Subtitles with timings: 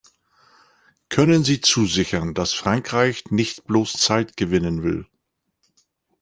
[1.09, 5.05] Können Sie zusichern, dass Frankreich nicht bloß Zeit gewinnen will?